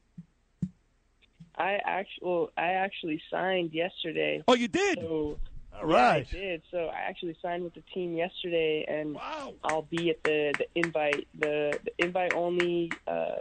I 1.58 1.80
actually 1.84 2.48
I 2.58 2.74
actually 2.74 3.22
signed 3.32 3.74
yesterday 3.74 4.44
Oh, 4.48 4.54
you 4.54 4.68
did. 4.68 5.00
so 5.00 5.40
All 5.82 5.90
Yeah, 5.90 5.96
right. 5.96 6.28
I 6.28 6.36
did. 6.36 6.64
So 6.72 6.88
I 6.88 7.00
actually 7.02 7.38
signed 7.42 7.64
with 7.64 7.74
the 7.74 7.84
team 7.94 8.16
yesterday, 8.16 8.86
and 8.88 9.16
Wow. 9.16 9.54
I'll 9.64 9.82
be 9.84 10.10
at 10.10 10.24
the 10.24 10.54
the 10.58 10.68
invite 10.76 11.28
the, 11.38 11.80
the 11.84 11.92
invite 12.04 12.32
only 12.34 12.98
uh, 13.08 13.38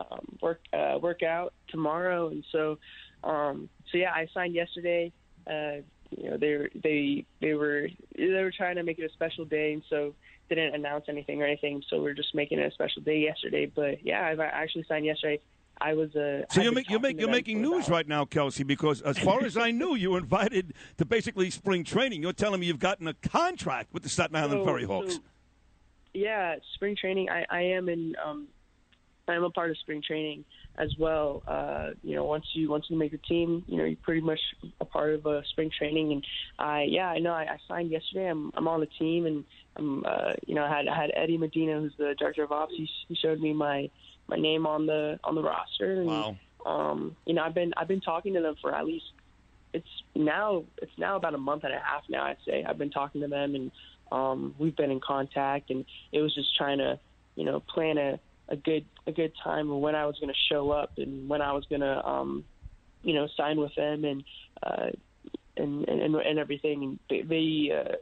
um, 0.00 0.38
work 0.40 0.60
uh, 0.72 0.98
workout 1.00 1.52
tomorrow, 1.68 2.28
and 2.28 2.44
so 2.50 2.78
um, 3.22 3.68
so 3.90 3.98
yeah, 3.98 4.12
I 4.12 4.28
signed 4.32 4.54
yesterday. 4.54 5.12
Uh, 5.46 5.82
you 6.16 6.30
know, 6.30 6.36
they 6.38 6.54
were- 6.54 6.70
they 6.74 7.26
they 7.40 7.54
were 7.54 7.88
they 8.16 8.28
were 8.42 8.52
trying 8.56 8.76
to 8.76 8.82
make 8.82 8.98
it 8.98 9.04
a 9.10 9.12
special 9.12 9.44
day, 9.44 9.72
and 9.72 9.82
so 9.90 10.14
didn't 10.48 10.74
announce 10.74 11.06
anything 11.08 11.42
or 11.42 11.46
anything. 11.46 11.82
So 11.88 12.02
we're 12.02 12.14
just 12.14 12.34
making 12.34 12.58
it 12.58 12.66
a 12.70 12.74
special 12.74 13.02
day 13.02 13.18
yesterday. 13.18 13.66
But 13.66 14.04
yeah, 14.04 14.26
I've 14.26 14.40
actually 14.40 14.84
signed 14.88 15.06
yesterday. 15.06 15.40
I 15.80 15.94
was 15.94 16.14
a. 16.14 16.44
So 16.50 16.62
you're, 16.62 16.72
make, 16.72 16.88
you're, 16.88 17.00
make, 17.00 17.20
you're 17.20 17.30
making 17.30 17.60
news 17.60 17.88
right 17.88 18.06
now, 18.06 18.24
Kelsey, 18.24 18.62
because 18.62 19.02
as 19.02 19.18
far 19.18 19.44
as 19.44 19.56
I 19.56 19.70
knew, 19.70 19.94
you 19.94 20.12
were 20.12 20.18
invited 20.18 20.74
to 20.98 21.04
basically 21.04 21.50
spring 21.50 21.84
training. 21.84 22.22
You're 22.22 22.32
telling 22.32 22.60
me 22.60 22.66
you've 22.66 22.78
gotten 22.78 23.08
a 23.08 23.14
contract 23.14 23.92
with 23.92 24.02
the 24.02 24.08
Staten 24.08 24.36
Island 24.36 24.60
so, 24.60 24.64
Ferry 24.64 24.84
Hawks. 24.84 25.14
So, 25.14 25.20
yeah, 26.14 26.56
spring 26.74 26.96
training. 26.96 27.28
I, 27.28 27.44
I 27.50 27.60
am 27.62 27.88
in. 27.88 28.14
Um, 28.24 28.48
I 29.26 29.34
am 29.34 29.44
a 29.44 29.50
part 29.50 29.70
of 29.70 29.78
spring 29.78 30.02
training 30.06 30.44
as 30.76 30.90
well. 30.98 31.42
Uh, 31.46 31.90
you 32.02 32.14
know, 32.14 32.24
once 32.24 32.44
you 32.52 32.68
once 32.68 32.84
you 32.88 32.96
make 32.96 33.12
the 33.12 33.18
team, 33.18 33.64
you 33.66 33.78
know, 33.78 33.84
you're 33.84 33.96
pretty 34.02 34.20
much 34.20 34.40
a 34.80 34.84
part 34.84 35.14
of 35.14 35.26
uh, 35.26 35.42
spring 35.44 35.70
training. 35.76 36.12
And 36.12 36.26
I, 36.58 36.82
yeah, 36.82 37.08
I 37.08 37.18
know. 37.18 37.32
I, 37.32 37.42
I 37.42 37.58
signed 37.66 37.90
yesterday. 37.90 38.28
I'm 38.30 38.50
I'm 38.54 38.68
on 38.68 38.80
the 38.80 38.88
team, 38.98 39.26
and 39.26 39.44
I'm, 39.76 40.04
uh, 40.04 40.34
you 40.46 40.54
know, 40.54 40.64
I 40.64 40.76
had 40.76 40.88
I 40.88 40.94
had 40.94 41.10
Eddie 41.14 41.38
Medina, 41.38 41.80
who's 41.80 41.94
the 41.96 42.14
director 42.18 42.42
of 42.42 42.52
ops. 42.52 42.74
He, 42.76 42.88
he 43.08 43.14
showed 43.14 43.40
me 43.40 43.52
my 43.52 43.90
my 44.28 44.36
name 44.36 44.66
on 44.66 44.86
the 44.86 45.18
on 45.24 45.34
the 45.34 45.42
roster. 45.42 46.00
And, 46.00 46.06
wow. 46.06 46.36
Um, 46.66 47.16
you 47.26 47.34
know, 47.34 47.42
I've 47.42 47.54
been 47.54 47.74
I've 47.76 47.88
been 47.88 48.00
talking 48.00 48.34
to 48.34 48.40
them 48.40 48.56
for 48.60 48.74
at 48.74 48.86
least 48.86 49.04
it's 49.74 49.86
now 50.14 50.64
it's 50.80 50.96
now 50.96 51.16
about 51.16 51.34
a 51.34 51.38
month 51.38 51.64
and 51.64 51.74
a 51.74 51.78
half 51.78 52.04
now. 52.08 52.24
I'd 52.24 52.38
say 52.46 52.64
I've 52.66 52.78
been 52.78 52.90
talking 52.90 53.20
to 53.20 53.28
them, 53.28 53.54
and 53.54 53.70
um, 54.10 54.54
we've 54.58 54.76
been 54.76 54.90
in 54.90 55.00
contact. 55.00 55.70
And 55.70 55.84
it 56.12 56.20
was 56.20 56.34
just 56.34 56.56
trying 56.56 56.78
to, 56.78 56.98
you 57.34 57.44
know, 57.44 57.60
plan 57.60 57.98
a 57.98 58.18
a 58.48 58.56
good 58.56 58.84
a 59.06 59.12
good 59.12 59.32
time 59.42 59.70
of 59.70 59.78
when 59.78 59.94
I 59.94 60.06
was 60.06 60.18
going 60.20 60.32
to 60.32 60.38
show 60.48 60.70
up 60.70 60.92
and 60.98 61.28
when 61.28 61.42
I 61.42 61.52
was 61.52 61.64
going 61.66 61.80
to 61.80 62.06
um, 62.06 62.44
you 63.02 63.14
know 63.14 63.26
sign 63.36 63.58
with 63.58 63.74
them 63.74 64.04
and 64.04 64.24
uh, 64.62 64.90
and, 65.56 65.88
and 65.88 66.14
and 66.14 66.38
everything. 66.38 66.84
And 66.84 66.98
they, 67.10 67.22
they 67.22 67.74
uh, 67.74 67.96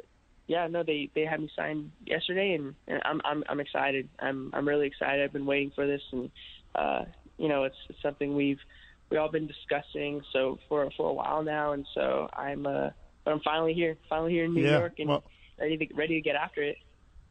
yeah 0.53 0.67
no 0.67 0.83
they 0.83 1.09
they 1.15 1.25
had 1.25 1.41
me 1.41 1.49
sign 1.57 1.91
yesterday 2.05 2.53
and, 2.53 2.75
and 2.87 3.01
I'm 3.07 3.23
I'm 3.25 3.43
I'm 3.49 3.59
excited. 3.59 4.07
I'm 4.19 4.51
I'm 4.53 4.69
really 4.69 4.87
excited. 4.87 5.25
I've 5.25 5.33
been 5.33 5.47
waiting 5.47 5.73
for 5.75 5.87
this 5.87 6.03
and 6.13 6.31
uh, 6.75 7.05
you 7.39 7.49
know 7.49 7.65
it's, 7.65 7.77
it's 7.89 8.03
something 8.03 8.37
we've 8.37 8.61
we 9.09 9.17
all 9.17 9.31
been 9.31 9.47
discussing 9.47 10.21
so 10.31 10.59
for 10.69 10.91
for 10.95 11.09
a 11.09 11.13
while 11.15 11.43
now 11.43 11.73
and 11.73 11.87
so 11.95 12.29
I'm 12.35 12.67
uh 12.67 12.91
but 13.25 13.33
I'm 13.33 13.41
finally 13.41 13.73
here 13.73 13.97
finally 14.11 14.33
here 14.33 14.45
in 14.45 14.53
New 14.53 14.63
yeah, 14.63 14.79
York 14.79 14.95
and 14.99 15.09
well, 15.09 15.25
ready 15.59 15.79
to 15.79 15.95
ready 15.95 16.15
to 16.17 16.21
get 16.21 16.37
after 16.37 16.63
it. 16.63 16.77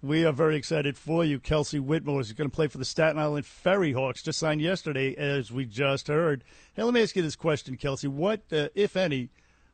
We 0.02 0.26
are 0.26 0.34
very 0.34 0.56
excited 0.56 0.98
for 0.98 1.24
you. 1.24 1.40
Kelsey 1.40 1.78
Whitmore 1.78 2.22
is 2.22 2.34
going 2.34 2.50
to 2.50 2.56
play 2.56 2.66
for 2.66 2.80
the 2.80 2.86
Staten 2.86 3.20
Island 3.20 3.46
Ferry 3.46 3.92
Hawks, 3.92 4.24
just 4.24 4.40
signed 4.40 4.60
yesterday, 4.60 5.14
as 5.14 5.52
we 5.52 5.64
just 5.66 6.08
heard. 6.08 6.44
Hey, 6.74 6.82
let 6.82 6.96
me 6.96 7.04
ask 7.04 7.16
you 7.16 7.22
this 7.22 7.36
question, 7.36 7.78
Kelsey. 7.78 8.08
What, 8.08 8.42
uh, 8.52 8.70
if 8.74 8.98
any, 8.98 9.30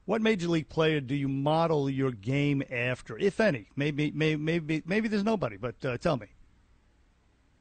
what 0.08 0.22
major 0.22 0.48
league 0.48 0.70
player 0.70 1.02
do 1.02 1.14
you 1.14 1.28
model 1.28 1.90
your 1.90 2.12
game 2.12 2.64
after, 2.72 3.18
if 3.20 3.42
any? 3.42 3.68
Maybe, 3.76 4.12
maybe, 4.16 4.42
maybe, 4.42 4.82
maybe 4.86 5.10
there's 5.10 5.26
nobody, 5.26 5.58
but 5.58 5.76
uh, 5.84 5.98
tell 5.98 6.16
me. 6.16 6.28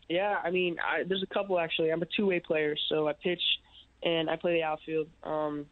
Yeah, 0.09 0.39
I 0.43 0.51
mean, 0.51 0.77
I, 0.79 1.03
there's 1.03 1.25
a 1.25 1.35
couple 1.35 1.59
actually. 1.59 1.91
I'm 1.91 2.01
a 2.03 2.07
two-way 2.17 2.39
player, 2.39 2.77
so 2.89 3.09
I 3.09 3.15
pitch 3.15 3.43
and 4.05 4.31
I 4.31 4.37
play 4.37 4.55
the 4.55 4.63
outfield. 4.63 5.09
Um, 5.25 5.67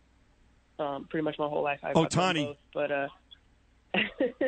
um, 0.80 1.06
pretty 1.08 1.22
much 1.22 1.38
my 1.38 1.46
whole 1.46 1.62
life. 1.62 1.78
I've, 1.84 1.94
Ohtani, 1.94 2.46
both, 2.46 2.56
but 2.74 2.90
uh, 2.90 3.08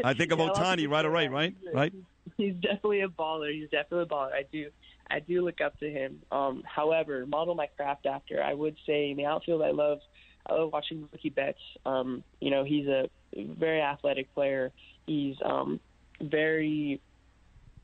I 0.05 0.13
think 0.15 0.33
of 0.33 0.39
yeah, 0.41 0.49
Ohtani 0.49 0.91
right 0.91 1.05
away, 1.05 1.29
right? 1.29 1.55
Right. 1.73 1.93
He's 2.37 2.55
definitely 2.55 3.03
a 3.03 3.09
baller. 3.09 3.53
He's 3.53 3.71
definitely 3.71 4.03
a 4.03 4.07
baller. 4.07 4.33
I 4.33 4.45
do, 4.51 4.71
I 5.09 5.21
do 5.21 5.45
look 5.45 5.61
up 5.61 5.79
to 5.79 5.89
him. 5.89 6.23
Um, 6.33 6.65
however, 6.67 7.25
model 7.25 7.55
my 7.55 7.69
craft 7.69 8.05
after. 8.05 8.43
I 8.43 8.53
would 8.53 8.77
say 8.85 9.11
in 9.13 9.17
the 9.17 9.27
outfield, 9.27 9.63
I 9.63 9.71
love, 9.71 10.01
I 10.49 10.55
love 10.55 10.73
watching 10.73 11.09
Mookie 11.15 11.35
Betts. 11.35 11.59
Um, 11.85 12.23
you 12.41 12.51
know, 12.51 12.65
he's 12.65 12.87
a 12.87 13.09
very 13.35 13.81
athletic 13.81 14.33
player. 14.35 14.73
He's 15.07 15.37
um, 15.45 15.81
very, 16.21 17.01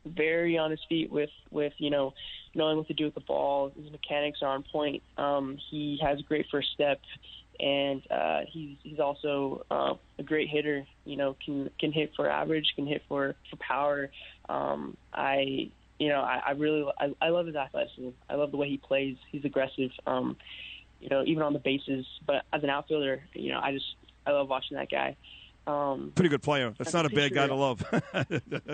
very 0.07 0.59
on 0.59 0.71
his 0.71 0.81
feet 0.89 1.11
with 1.11 1.31
with 1.51 1.73
you 1.79 1.91
know, 1.91 2.15
knowing 2.55 2.79
what 2.79 2.89
to 2.89 2.95
do 2.95 3.05
with 3.05 3.15
the 3.15 3.21
ball. 3.21 3.73
His 3.77 3.91
mechanics 3.91 4.41
are 4.43 4.49
on 4.49 4.65
point. 4.71 5.03
Um, 5.17 5.59
he 5.71 5.99
has 6.03 6.21
a 6.21 6.23
great 6.23 6.47
first 6.51 6.69
step 6.73 7.01
and 7.63 8.03
uh, 8.11 8.41
he's 8.51 8.77
he's 8.83 8.99
also 8.99 9.65
uh, 9.71 9.95
a 10.19 10.23
great 10.23 10.49
hitter. 10.49 10.85
You 11.05 11.17
know, 11.17 11.37
can 11.45 11.71
can 11.79 11.93
hit 11.93 12.13
for 12.17 12.29
average, 12.29 12.73
can 12.75 12.87
hit 12.87 13.03
for 13.09 13.35
for 13.51 13.57
power. 13.57 14.11
Um, 14.49 14.97
I 15.13 15.71
you 15.99 16.09
know 16.09 16.21
I, 16.21 16.43
I 16.49 16.51
really 16.53 16.85
I, 16.99 17.15
I 17.21 17.29
love 17.29 17.47
his 17.47 17.57
athleticism. 17.57 18.09
I 18.29 18.35
love 18.35 18.51
the 18.51 18.57
way 18.57 18.69
he 18.69 18.79
plays. 18.79 19.17
He's 19.31 19.45
aggressive. 19.45 19.91
Um, 20.07 20.37
you 21.03 21.09
know, 21.11 21.23
even 21.27 21.43
on 21.43 21.53
the 21.53 21.59
bases. 21.59 22.07
But 22.27 22.45
as 22.53 22.63
an 22.63 22.71
outfielder, 22.71 23.23
you 23.35 23.51
know, 23.53 23.61
I 23.63 23.73
just 23.73 23.87
I 24.27 24.31
love 24.31 24.49
watching 24.49 24.77
that 24.77 24.91
guy. 24.91 25.17
Um, 25.67 26.13
Pretty 26.15 26.29
good 26.29 26.43
player. 26.43 26.75
That's 26.79 26.93
not 26.93 27.07
a 27.07 27.11
bad 27.11 27.35
guy 27.35 27.47
to 27.47 27.55
love. 27.55 27.85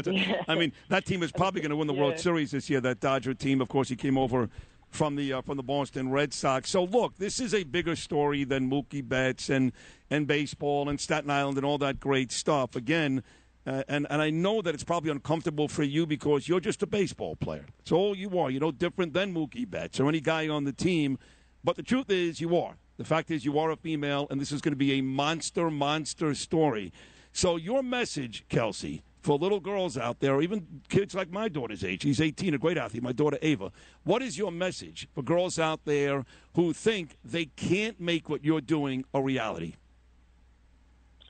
yeah. 0.06 0.42
I 0.48 0.54
mean, 0.54 0.72
that 0.88 1.04
team 1.04 1.22
is 1.22 1.32
probably 1.32 1.60
going 1.60 1.70
to 1.70 1.76
win 1.76 1.86
the 1.86 1.94
Yeah. 1.98 2.00
World 2.02 2.18
Series 2.18 2.50
this 2.52 2.70
year. 2.70 2.80
That 2.80 3.00
Dodger 3.00 3.34
team, 3.34 3.60
of 3.60 3.68
course, 3.68 3.88
he 3.88 3.96
came 3.96 4.16
over 4.16 4.48
from 4.90 5.16
the 5.16 5.34
uh, 5.34 5.40
from 5.42 5.56
the 5.58 5.62
Boston 5.62 6.10
Red 6.10 6.32
Sox. 6.32 6.70
So 6.70 6.84
look, 6.84 7.16
this 7.18 7.40
is 7.40 7.52
a 7.54 7.64
bigger 7.64 7.96
story 7.96 8.44
than 8.44 8.70
Mookie 8.70 9.06
Betts 9.06 9.50
and 9.50 9.72
and 10.10 10.26
baseball 10.26 10.88
and 10.88 10.98
Staten 10.98 11.30
Island 11.30 11.58
and 11.58 11.66
all 11.66 11.78
that 11.78 11.98
great 12.00 12.30
stuff. 12.32 12.76
Again. 12.76 13.22
Uh, 13.66 13.82
and 13.86 14.06
and 14.08 14.22
I 14.22 14.30
know 14.30 14.62
that 14.62 14.72
it's 14.72 14.84
probably 14.84 15.10
uncomfortable 15.10 15.68
for 15.68 15.82
you 15.82 16.06
because 16.06 16.48
you're 16.48 16.60
just 16.60 16.82
a 16.82 16.86
baseball 16.86 17.36
player. 17.36 17.66
That's 17.76 17.92
all 17.92 18.16
you 18.16 18.38
are. 18.38 18.48
You're 18.50 18.62
no 18.62 18.70
different 18.70 19.12
than 19.12 19.34
Mookie 19.34 19.68
Betts 19.68 20.00
or 20.00 20.08
any 20.08 20.22
guy 20.22 20.48
on 20.48 20.64
the 20.64 20.72
team. 20.72 21.18
But 21.64 21.76
the 21.76 21.82
truth 21.82 22.10
is, 22.10 22.40
you 22.40 22.56
are. 22.56 22.76
The 22.96 23.04
fact 23.04 23.30
is, 23.30 23.44
you 23.44 23.58
are 23.58 23.70
a 23.70 23.76
female, 23.76 24.26
and 24.30 24.40
this 24.40 24.52
is 24.52 24.60
going 24.60 24.72
to 24.72 24.76
be 24.76 24.92
a 24.92 25.00
monster, 25.00 25.70
monster 25.70 26.34
story. 26.34 26.92
So, 27.32 27.56
your 27.56 27.82
message, 27.82 28.44
Kelsey, 28.48 29.02
for 29.20 29.38
little 29.38 29.60
girls 29.60 29.96
out 29.96 30.20
there, 30.20 30.34
or 30.34 30.42
even 30.42 30.66
kids 30.88 31.14
like 31.14 31.30
my 31.30 31.48
daughter's 31.48 31.84
age, 31.84 32.02
she's 32.02 32.20
18, 32.20 32.54
a 32.54 32.58
great 32.58 32.78
athlete, 32.78 33.02
my 33.02 33.12
daughter 33.12 33.38
Ava. 33.42 33.70
What 34.04 34.22
is 34.22 34.38
your 34.38 34.50
message 34.50 35.08
for 35.14 35.22
girls 35.22 35.58
out 35.58 35.84
there 35.84 36.24
who 36.54 36.72
think 36.72 37.18
they 37.24 37.46
can't 37.46 38.00
make 38.00 38.28
what 38.28 38.44
you're 38.44 38.60
doing 38.60 39.04
a 39.12 39.20
reality? 39.20 39.74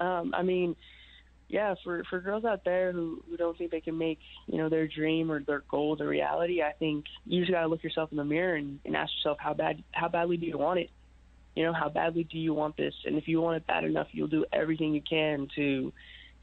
Um, 0.01 0.33
I 0.35 0.43
mean, 0.43 0.77
yeah, 1.49 1.75
for 1.83 2.05
for 2.11 2.21
girls 2.21 2.45
out 2.45 2.65
there 2.65 2.93
who 2.93 3.23
who 3.29 3.37
don't 3.37 3.57
think 3.57 3.71
they 3.71 3.81
can 3.81 3.97
make 3.97 4.19
you 4.47 4.59
know 4.59 4.69
their 4.69 4.87
dream 4.87 5.33
or 5.33 5.43
their 5.43 5.65
goals 5.71 6.01
a 6.01 6.05
reality, 6.05 6.63
I 6.63 6.73
think 6.73 7.07
you 7.27 7.41
just 7.41 7.53
gotta 7.53 7.67
look 7.67 7.83
yourself 7.83 8.11
in 8.11 8.19
the 8.19 8.25
mirror 8.25 8.57
and, 8.57 8.79
and 8.85 8.95
ask 8.95 9.11
yourself 9.17 9.39
how 9.41 9.55
bad 9.55 9.83
how 9.93 10.09
badly 10.09 10.37
do 10.37 10.47
you 10.47 10.59
want 10.59 10.81
it? 10.81 10.91
You 11.57 11.65
know, 11.65 11.73
how 11.73 11.89
badly 11.89 12.25
do 12.25 12.39
you 12.39 12.53
want 12.53 12.77
this? 12.77 12.95
And 13.07 13.17
if 13.17 13.27
you 13.27 13.41
want 13.41 13.57
it 13.57 13.67
bad 13.67 13.85
enough, 13.85 14.09
you'll 14.13 14.29
do 14.29 14.45
everything 14.53 14.93
you 14.93 15.01
can 15.01 15.49
to 15.57 15.93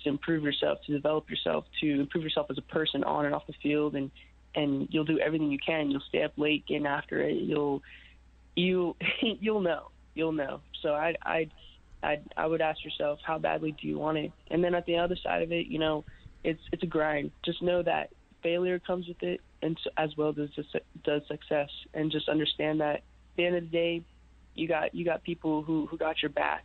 to 0.03 0.09
improve 0.09 0.43
yourself, 0.43 0.79
to 0.88 0.93
develop 0.93 1.29
yourself, 1.29 1.65
to 1.81 2.00
improve 2.01 2.24
yourself 2.24 2.47
as 2.50 2.57
a 2.57 2.63
person 2.63 3.03
on 3.03 3.25
and 3.25 3.35
off 3.35 3.45
the 3.47 3.53
field, 3.62 3.95
and 3.95 4.09
and 4.55 4.88
you'll 4.89 5.05
do 5.05 5.19
everything 5.19 5.51
you 5.51 5.59
can. 5.63 5.91
You'll 5.91 6.03
stay 6.09 6.24
up 6.24 6.33
late 6.38 6.65
getting 6.65 6.88
after 6.88 7.21
it. 7.21 7.35
You'll 7.35 7.83
you 8.55 8.95
you'll 9.21 9.62
know 9.62 9.89
you'll 10.15 10.31
know. 10.31 10.62
So 10.81 10.93
I 10.95 11.15
I 11.21 11.50
I 12.05 12.19
I 12.38 12.45
would 12.45 12.62
ask 12.62 12.83
yourself 12.83 13.19
how 13.25 13.38
badly 13.39 13.75
do 13.81 13.88
you 13.88 13.97
want 13.97 14.17
it, 14.17 14.31
and 14.51 14.63
then 14.63 14.75
at 14.75 14.85
the 14.85 14.97
other 14.97 15.17
side 15.21 15.41
of 15.41 15.51
it, 15.51 15.67
you 15.67 15.79
know, 15.79 16.05
it's 16.43 16.62
it's 16.71 16.83
a 16.83 16.88
grind. 16.88 17.31
Just 17.43 17.62
know 17.62 17.81
that 17.83 18.12
failure 18.43 18.79
comes 18.79 19.07
with 19.07 19.21
it, 19.24 19.41
and 19.62 19.77
so, 19.83 19.89
as 19.97 20.15
well 20.17 20.31
does 20.31 20.50
does 21.03 21.21
success, 21.27 21.69
and 21.93 22.12
just 22.12 22.29
understand 22.29 22.79
that 22.81 22.97
at 22.97 23.03
the 23.38 23.45
end 23.45 23.55
of 23.55 23.63
the 23.63 23.69
day, 23.69 24.03
you 24.53 24.67
got 24.67 24.93
you 24.93 25.03
got 25.03 25.24
people 25.24 25.63
who 25.63 25.88
who 25.88 25.97
got 25.97 26.21
your 26.21 26.29
back, 26.29 26.63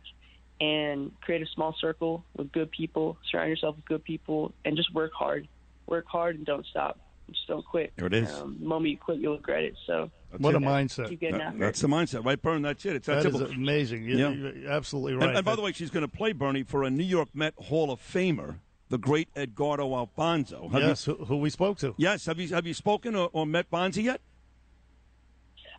and 0.59 1.11
create 1.21 1.41
a 1.41 1.47
small 1.55 1.75
circle 1.81 2.23
with 2.37 2.51
good 2.51 2.71
people, 2.71 3.17
surround 3.29 3.49
yourself 3.49 3.75
with 3.75 3.85
good 3.85 4.03
people, 4.03 4.53
and 4.63 4.77
just 4.77 4.93
work 4.93 5.11
hard, 5.13 5.47
work 5.87 6.05
hard, 6.07 6.35
and 6.35 6.45
don't 6.45 6.65
stop. 6.67 6.99
Just 7.31 7.47
don't 7.47 7.65
quit. 7.65 7.93
There 7.95 8.07
it 8.07 8.13
is. 8.13 8.31
Um, 8.33 8.57
the 8.59 8.65
moment 8.67 8.91
you 8.91 8.97
quit, 8.97 9.19
you'll 9.19 9.35
regret 9.37 9.63
it. 9.63 9.75
So 9.87 10.11
That's 10.31 10.41
What 10.43 10.53
it. 10.55 10.57
a 10.57 10.65
mindset. 10.65 11.19
That- 11.31 11.57
that's 11.59 11.81
the 11.81 11.87
mindset, 11.87 12.23
right, 12.25 12.41
Bernie? 12.41 12.61
That's 12.63 12.85
it. 12.85 12.95
It's 12.97 13.07
that, 13.07 13.23
That 13.23 13.29
is 13.29 13.37
simple. 13.37 13.51
amazing. 13.55 14.03
You- 14.05 14.17
Yeah. 14.17 14.29
You're 14.31 14.71
absolutely 14.71 15.13
right. 15.15 15.29
And, 15.29 15.37
and 15.37 15.45
by 15.45 15.55
the 15.55 15.61
way, 15.61 15.71
she's 15.71 15.89
going 15.89 16.07
to 16.07 16.11
play 16.11 16.31
Bernie 16.33 16.63
for 16.63 16.83
a 16.83 16.89
New 16.89 17.03
York 17.03 17.29
Met 17.33 17.53
Hall 17.57 17.91
of 17.91 17.99
Famer, 18.01 18.59
the 18.89 18.97
great 18.97 19.29
Edgardo 19.35 19.93
Alfonzo. 19.95 20.69
Have 20.69 20.81
yes, 20.81 21.05
who, 21.05 21.15
who 21.15 21.37
we 21.37 21.49
spoke 21.49 21.77
to. 21.79 21.95
Yes. 21.97 22.25
Have 22.27 22.39
you 22.39 22.47
have 22.49 22.65
you 22.67 22.73
spoken 22.73 23.15
or, 23.15 23.29
or 23.33 23.45
met 23.45 23.69
Fonzie 23.71 24.03
yet? 24.03 24.21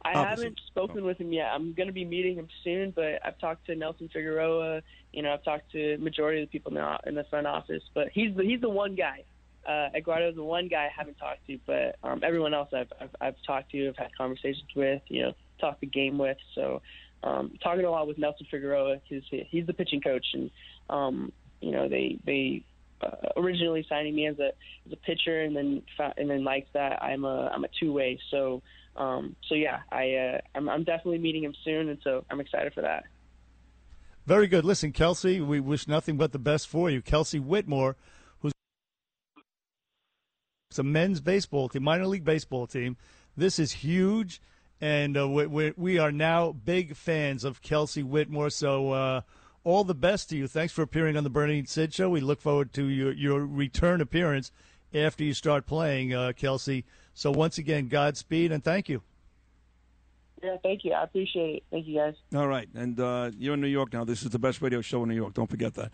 I 0.05 0.15
Obviously. 0.15 0.45
haven't 0.47 0.61
spoken 0.67 1.05
with 1.05 1.19
him 1.19 1.33
yet. 1.33 1.47
I'm 1.53 1.75
going 1.75 1.87
to 1.87 1.93
be 1.93 2.05
meeting 2.05 2.35
him 2.35 2.49
soon, 2.65 2.91
but 2.91 3.21
I've 3.25 3.39
talked 3.39 3.67
to 3.67 3.77
Nelson 3.77 4.09
Figueroa. 4.13 4.83
You 5.13 5.23
know, 5.23 5.33
I've 5.33 5.45
talked 5.45 5.71
to 5.73 5.97
majority 5.99 6.43
of 6.43 6.49
the 6.49 6.51
people 6.51 6.71
in 6.71 6.75
the, 6.83 6.99
in 7.07 7.15
the 7.15 7.25
front 7.31 7.47
office, 7.47 7.83
but 7.95 8.09
he's 8.13 8.35
the, 8.35 8.43
he's 8.43 8.61
the 8.61 8.69
one 8.69 8.97
guy. 8.97 9.23
Uh, 9.67 9.89
Eduardo's 9.95 10.35
the 10.35 10.43
one 10.43 10.69
guy 10.69 10.85
I 10.85 10.91
haven't 10.97 11.19
talked 11.19 11.47
to, 11.47 11.59
but 11.67 11.97
um, 12.03 12.23
everyone 12.25 12.55
else 12.55 12.71
I've, 12.73 12.93
I've 13.01 13.17
I've 13.21 13.37
talked 13.47 13.71
to, 13.73 13.89
I've 13.89 13.97
had 13.97 14.17
conversations 14.17 14.69
with, 14.75 15.03
you 15.09 15.23
know, 15.23 15.33
talked 15.61 15.81
the 15.81 15.87
game 15.87 16.19
with. 16.19 16.39
So, 16.55 16.83
um, 17.23 17.57
talking 17.63 17.85
a 17.85 17.91
lot 17.91 18.09
with 18.09 18.19
Nelson 18.19 18.47
Figueroa 18.51 19.01
because 19.09 19.25
he's 19.49 19.67
the 19.67 19.73
pitching 19.73 20.01
coach, 20.01 20.27
and 20.35 20.51
um, 20.91 21.33
you 21.61 21.71
know, 21.71 21.89
they 21.89 22.19
they 22.27 22.65
uh, 23.01 23.29
originally 23.37 23.87
signing 23.89 24.15
me 24.15 24.27
as 24.27 24.39
a 24.39 24.49
as 24.87 24.93
a 24.93 24.97
pitcher, 24.97 25.43
and 25.43 25.57
then 25.57 25.83
and 26.17 26.29
then 26.29 26.45
liked 26.45 26.73
that 26.73 27.03
I'm 27.03 27.25
a 27.25 27.51
I'm 27.55 27.65
a 27.65 27.69
two 27.79 27.93
way. 27.93 28.19
So 28.31 28.63
um, 28.97 29.37
so 29.49 29.55
yeah, 29.55 29.81
I 29.91 30.15
uh, 30.15 30.39
I'm, 30.55 30.69
I'm 30.69 30.85
definitely 30.85 31.19
meeting 31.19 31.45
him 31.45 31.55
soon, 31.65 31.89
and 31.89 31.99
so 32.03 32.25
I'm 32.31 32.41
excited 32.41 32.75
for 32.75 32.83
that. 32.83 33.05
Very 34.27 34.47
good. 34.47 34.65
Listen, 34.65 34.93
Kelsey, 34.93 35.41
we 35.41 35.59
wish 35.59 35.89
nothing 35.89 36.17
but 36.17 36.33
the 36.33 36.39
best 36.39 36.69
for 36.69 36.89
you. 36.91 37.03
Kelsey 37.03 37.41
Whitmore, 37.41 37.97
it's 40.73 40.79
a 40.79 40.83
men's 40.83 41.21
baseball 41.21 41.69
team, 41.69 41.83
minor 41.83 42.07
league 42.07 42.25
baseball 42.25 42.67
team. 42.67 42.97
This 43.37 43.59
is 43.59 43.73
huge, 43.73 44.41
and 44.81 45.19
uh, 45.19 45.29
we, 45.29 45.47
we, 45.47 45.75
we 45.77 45.99
are 45.99 46.11
now 46.11 46.53
big 46.53 46.97
fans 46.97 47.45
of 47.45 47.61
Kelsey 47.61 48.03
Whitmore. 48.03 48.49
So 48.49 48.93
uh, 48.93 49.21
all 49.65 49.85
the 49.85 49.95
best 49.95 50.31
to 50.31 50.37
you. 50.39 50.49
Thanks 50.49 50.73
for 50.73 50.81
appearing 50.81 51.19
on 51.19 51.25
the 51.25 51.31
Bernie 51.31 51.59
and 51.59 51.69
Sid 51.69 51.93
show. 51.93 52.09
We 52.09 52.21
look 52.21 52.41
forward 52.41 52.73
to 52.73 52.87
your 52.87 53.13
your 53.13 53.45
return 53.45 54.01
appearance 54.01 54.51
after 54.95 55.25
you 55.25 55.35
start 55.35 55.67
playing, 55.67 56.15
uh, 56.15 56.33
Kelsey. 56.35 56.87
So 57.13 57.31
once 57.31 57.59
again, 57.59 57.89
Godspeed 57.89 58.51
and 58.51 58.65
thank 58.65 58.89
you. 58.89 59.03
Yeah, 60.43 60.57
thank 60.63 60.85
you. 60.85 60.93
I 60.93 61.05
appreciate 61.05 61.57
it. 61.57 61.63
Thank 61.71 61.87
you, 61.87 61.99
guys. 61.99 62.15
All 62.35 62.49
right. 62.49 62.69
And 62.75 62.99
uh, 62.99 63.31
you're 63.39 63.55
in 63.55 63.61
New 63.61 63.69
York 63.69 63.93
now. 63.93 64.05
This 64.05 64.25
is 64.25 64.31
the 64.31 64.41
best 64.41 64.61
radio 64.61 64.81
show 64.81 65.03
in 65.05 65.09
New 65.09 65.15
York. 65.15 65.35
Don't 65.35 65.49
forget 65.49 65.75
that. 65.75 65.93